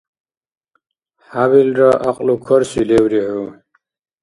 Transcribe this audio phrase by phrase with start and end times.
[1.25, 3.45] ХӀябилра гӀякьлукарси леври хӀу.